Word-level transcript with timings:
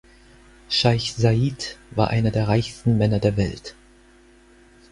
Scheich 0.67 1.15
Zayid 1.15 1.77
war 1.91 2.09
einer 2.09 2.31
der 2.31 2.47
reichsten 2.47 2.97
Männer 2.97 3.19
der 3.19 3.37
Welt. 3.37 3.75